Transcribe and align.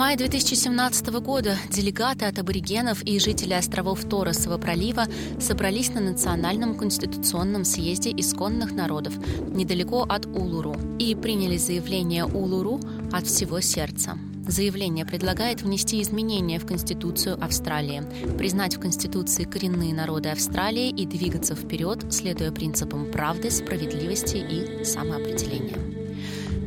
мае 0.00 0.16
2017 0.16 1.08
года 1.20 1.58
делегаты 1.68 2.24
от 2.24 2.38
аборигенов 2.38 3.02
и 3.02 3.18
жителей 3.18 3.58
островов 3.58 4.02
Торосового 4.08 4.56
пролива 4.56 5.04
собрались 5.38 5.90
на 5.90 6.00
Национальном 6.00 6.74
конституционном 6.74 7.66
съезде 7.66 8.10
исконных 8.10 8.72
народов 8.72 9.12
недалеко 9.50 10.06
от 10.08 10.24
Улуру 10.24 10.74
и 10.98 11.14
приняли 11.14 11.58
заявление 11.58 12.24
Улуру 12.24 12.80
от 13.12 13.26
всего 13.26 13.60
сердца. 13.60 14.18
Заявление 14.48 15.04
предлагает 15.04 15.60
внести 15.60 16.00
изменения 16.00 16.58
в 16.58 16.66
Конституцию 16.66 17.36
Австралии, 17.38 18.02
признать 18.38 18.76
в 18.76 18.80
Конституции 18.80 19.44
коренные 19.44 19.92
народы 19.92 20.30
Австралии 20.30 20.88
и 20.88 21.04
двигаться 21.04 21.54
вперед, 21.54 22.10
следуя 22.10 22.52
принципам 22.52 23.12
правды, 23.12 23.50
справедливости 23.50 24.38
и 24.38 24.82
самоопределения. 24.82 25.99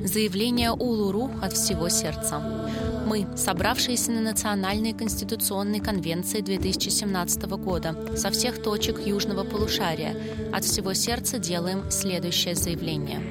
Заявление 0.03 0.71
Улуру 0.71 1.31
от 1.41 1.53
всего 1.53 1.87
сердца. 1.87 2.41
Мы, 3.05 3.25
собравшиеся 3.37 4.11
на 4.11 4.19
Национальной 4.19 4.91
конституционной 4.91 5.79
конвенции 5.79 6.41
2017 6.41 7.43
года, 7.51 7.95
со 8.17 8.29
всех 8.29 8.61
точек 8.61 9.07
южного 9.07 9.45
полушария, 9.45 10.13
от 10.51 10.65
всего 10.65 10.93
сердца 10.93 11.39
делаем 11.39 11.89
следующее 11.89 12.55
заявление. 12.55 13.21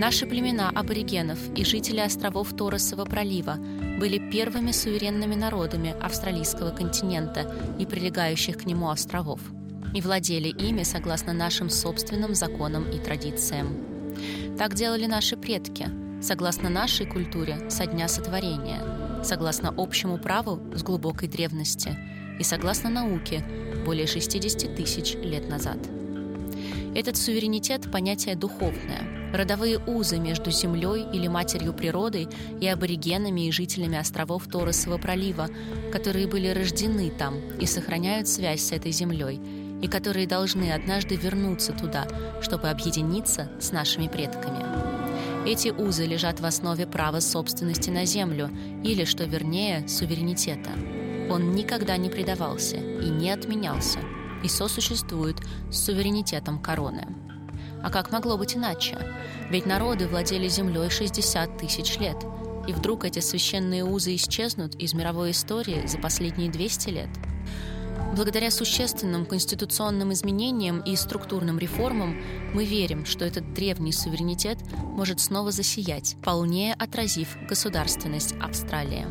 Наши 0.00 0.26
племена 0.26 0.70
аборигенов 0.70 1.38
и 1.54 1.64
жители 1.64 2.00
островов 2.00 2.52
Торосового 2.52 3.04
пролива 3.04 3.56
были 4.00 4.18
первыми 4.18 4.72
суверенными 4.72 5.36
народами 5.36 5.94
австралийского 6.02 6.70
континента 6.70 7.54
и 7.78 7.86
прилегающих 7.86 8.58
к 8.58 8.66
нему 8.66 8.90
островов 8.90 9.40
и 9.94 10.00
владели 10.00 10.48
ими 10.48 10.82
согласно 10.82 11.32
нашим 11.32 11.70
собственным 11.70 12.34
законам 12.34 12.90
и 12.90 12.98
традициям. 12.98 13.92
Так 14.58 14.74
делали 14.74 15.06
наши 15.06 15.36
предки, 15.36 15.88
согласно 16.20 16.68
нашей 16.68 17.06
культуре 17.06 17.70
со 17.70 17.86
дня 17.86 18.06
сотворения, 18.06 19.24
согласно 19.24 19.74
общему 19.76 20.18
праву 20.18 20.60
с 20.74 20.82
глубокой 20.82 21.26
древности 21.26 21.96
и 22.38 22.42
согласно 22.42 22.90
науке 22.90 23.42
более 23.86 24.06
60 24.06 24.76
тысяч 24.76 25.14
лет 25.14 25.48
назад. 25.48 25.78
Этот 26.94 27.16
суверенитет– 27.16 27.90
понятие 27.92 28.36
духовное, 28.36 29.32
родовые 29.32 29.78
узы 29.78 30.18
между 30.18 30.50
землей 30.50 31.06
или 31.12 31.26
матерью 31.28 31.72
природой 31.72 32.28
и 32.60 32.66
аборигенами 32.68 33.48
и 33.48 33.52
жителями 33.52 33.96
островов 33.96 34.46
Торосового 34.46 34.98
пролива, 34.98 35.48
которые 35.90 36.26
были 36.26 36.48
рождены 36.48 37.10
там 37.10 37.36
и 37.58 37.64
сохраняют 37.64 38.28
связь 38.28 38.60
с 38.60 38.72
этой 38.72 38.92
землей, 38.92 39.40
и 39.82 39.88
которые 39.88 40.26
должны 40.26 40.72
однажды 40.72 41.16
вернуться 41.16 41.72
туда, 41.72 42.06
чтобы 42.40 42.70
объединиться 42.70 43.50
с 43.60 43.72
нашими 43.72 44.06
предками. 44.06 44.64
Эти 45.44 45.68
узы 45.68 46.06
лежат 46.06 46.38
в 46.38 46.46
основе 46.46 46.86
права 46.86 47.18
собственности 47.18 47.90
на 47.90 48.04
землю, 48.04 48.48
или, 48.84 49.04
что 49.04 49.24
вернее, 49.24 49.86
суверенитета. 49.88 50.70
Он 51.28 51.52
никогда 51.52 51.96
не 51.96 52.08
предавался 52.08 52.76
и 52.76 53.08
не 53.08 53.30
отменялся, 53.30 53.98
и 54.44 54.48
сосуществует 54.48 55.36
с 55.70 55.84
суверенитетом 55.84 56.60
короны. 56.60 57.08
А 57.82 57.90
как 57.90 58.12
могло 58.12 58.38
быть 58.38 58.56
иначе? 58.56 58.96
Ведь 59.50 59.66
народы 59.66 60.06
владели 60.06 60.46
землей 60.46 60.90
60 60.90 61.58
тысяч 61.58 61.98
лет, 61.98 62.16
и 62.68 62.72
вдруг 62.72 63.04
эти 63.04 63.18
священные 63.18 63.84
узы 63.84 64.14
исчезнут 64.14 64.76
из 64.76 64.94
мировой 64.94 65.32
истории 65.32 65.84
за 65.88 65.98
последние 65.98 66.52
200 66.52 66.88
лет– 66.90 67.10
Благодаря 68.14 68.50
существенным 68.50 69.24
конституционным 69.24 70.12
изменениям 70.12 70.80
и 70.80 70.96
структурным 70.96 71.58
реформам 71.58 72.20
мы 72.52 72.66
верим, 72.66 73.06
что 73.06 73.24
этот 73.24 73.54
древний 73.54 73.92
суверенитет 73.92 74.58
может 74.76 75.18
снова 75.18 75.50
засиять, 75.50 76.16
полнее 76.22 76.74
отразив 76.74 77.38
государственность 77.48 78.34
Австралии. 78.38 79.06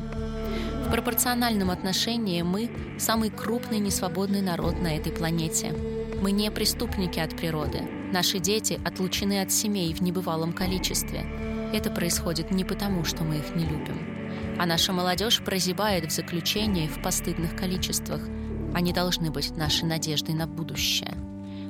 В 0.86 0.92
пропорциональном 0.92 1.72
отношении 1.72 2.44
мы– 2.44 2.70
самый 3.00 3.32
крупный 3.32 3.80
несвободный 3.80 4.42
народ 4.42 4.80
на 4.80 4.96
этой 4.96 5.12
планете. 5.12 5.74
Мы 6.22 6.32
не 6.32 6.52
преступники 6.52 7.18
от 7.18 7.36
природы. 7.36 7.82
Наши 8.14 8.38
дети 8.38 8.80
отлучены 8.86 9.42
от 9.42 9.52
семей 9.52 9.96
в 9.96 10.02
небывалом 10.02 10.54
количестве. 10.54 11.26
Это 11.74 11.90
происходит 11.90 12.52
не 12.52 12.66
потому, 12.66 13.04
что 13.04 13.24
мы 13.24 13.38
их 13.38 13.56
не 13.56 13.64
любим. 13.64 14.58
А 14.60 14.68
наша 14.68 14.94
молодежь 14.94 15.42
прозябает 15.44 16.06
в 16.06 16.16
заключении 16.16 16.88
в 16.88 17.02
постыдных 17.02 17.56
количествах– 17.56 18.22
они 18.74 18.94
должны 18.94 19.32
быть 19.32 19.56
нашей 19.58 19.86
надеждой 19.86 20.36
на 20.36 20.48
будущее. 20.48 21.14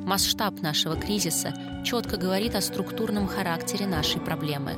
Масштаб 0.06 0.62
нашего 0.62 0.96
кризиса 0.96 1.54
четко 1.86 2.18
говорит 2.18 2.56
о 2.56 2.62
структурном 2.62 3.28
характере 3.28 3.86
нашей 3.88 4.20
проблемы. 4.20 4.76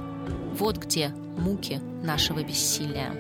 Вот 0.58 0.78
где 0.78 1.10
муки 1.38 1.80
нашего 2.04 2.44
бессилия. 2.44 3.14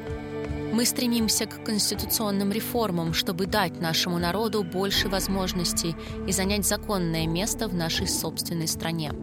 Мы 0.73 0.85
стремимся 0.85 1.45
к 1.45 1.63
конституционным 1.63 2.51
реформам, 2.51 3.13
чтобы 3.13 3.45
дать 3.45 3.79
нашему 3.79 4.17
народу 4.17 4.63
больше 4.63 5.07
возможностей 5.07 5.95
и 6.27 6.31
занять 6.31 6.65
законное 6.65 7.27
место 7.27 7.67
в 7.67 7.75
нашей 7.75 8.07
собственной 8.07 8.67
стране. 8.67 9.13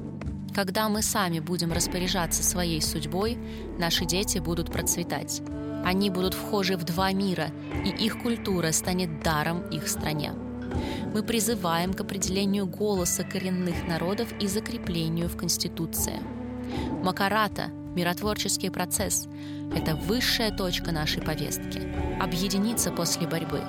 Когда 0.54 0.88
мы 0.88 1.02
сами 1.02 1.40
будем 1.40 1.72
распоряжаться 1.72 2.42
своей 2.42 2.80
судьбой, 2.80 3.36
наши 3.78 4.04
дети 4.04 4.38
будут 4.38 4.72
процветать. 4.72 5.42
Они 5.84 6.10
будут 6.10 6.34
вхожи 6.34 6.76
в 6.76 6.84
два 6.84 7.12
мира, 7.12 7.50
и 7.84 7.88
их 7.88 8.22
культура 8.22 8.72
станет 8.72 9.22
даром 9.22 9.62
их 9.70 9.88
стране. 9.88 10.32
Мы 11.12 11.22
призываем 11.22 11.92
к 11.92 12.00
определению 12.00 12.66
голоса 12.66 13.24
коренных 13.24 13.86
народов 13.88 14.28
и 14.40 14.46
закреплению 14.46 15.28
в 15.28 15.36
Конституции. 15.36 16.20
Макарата– 17.02 17.70
миротворческий 17.96 18.70
процесс– 18.70 19.26
это 19.74 19.96
высшая 19.96 20.52
точка 20.52 20.92
нашей 20.92 21.22
повестки. 21.22 21.82
Объединиться 22.20 22.92
после 22.92 23.26
борьбы. 23.26 23.62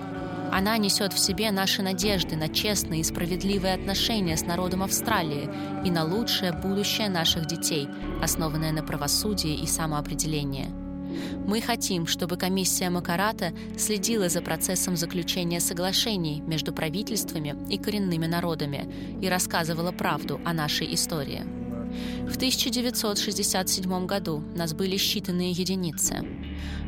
Она 0.52 0.78
несет 0.78 1.14
в 1.14 1.20
себе 1.20 1.50
наши 1.50 1.82
надежды 1.82 2.36
на 2.36 2.50
честные 2.50 3.02
и 3.02 3.06
справедливые 3.06 3.74
отношения 3.74 4.36
с 4.36 4.46
народом 4.46 4.84
Австралии 4.84 5.50
и 5.86 5.90
на 5.90 6.04
лучшее 6.04 6.52
будущее 6.52 7.10
наших 7.10 7.46
детей, 7.46 7.88
основанное 8.22 8.74
на 8.74 8.84
правосудии 8.84 9.56
и 9.56 9.66
самоопределении– 9.66 10.70
мы 11.46 11.62
хотим, 11.62 12.08
чтобы 12.08 12.38
комиссия 12.38 12.90
Макарата 12.90 13.54
следила 13.78 14.30
за 14.30 14.42
процессом 14.42 14.96
заключения 14.96 15.60
соглашений 15.60 16.42
между 16.42 16.74
правительствами 16.74 17.56
и 17.70 17.78
коренными 17.78 18.26
народами 18.26 18.90
и 19.22 19.28
рассказывала 19.28 19.92
правду 19.92 20.40
о 20.46 20.54
нашей 20.54 20.94
истории. 20.94 21.44
В 22.28 22.36
1967 22.36 24.06
году 24.06 24.44
нас 24.56 24.74
были 24.74 24.96
считанные 24.98 25.52
единицы. 25.52 26.26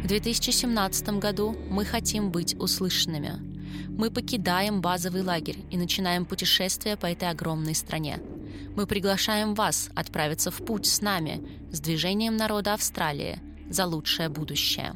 В 0.03 0.07
2017 0.07 1.19
году 1.19 1.55
мы 1.69 1.83
хотим 1.83 2.31
быть 2.31 2.55
услышанными. 2.55 3.33
Мы 3.89 4.11
покидаем 4.11 4.81
базовый 4.81 5.23
лагерь 5.23 5.59
и 5.71 5.77
начинаем 5.77 6.25
путешествие 6.25 6.95
по 6.95 7.07
этой 7.07 7.29
огромной 7.29 7.75
стране. 7.75 8.19
Мы 8.75 8.87
приглашаем 8.87 9.55
вас 9.55 9.89
отправиться 9.93 10.51
в 10.51 10.57
путь 10.65 10.85
с 10.85 11.01
нами, 11.01 11.45
с 11.71 11.79
движением 11.79 12.37
народа 12.37 12.73
Австралии– 12.73 13.39
за 13.69 13.85
лучшее 13.85 14.29
будущее. 14.29 14.95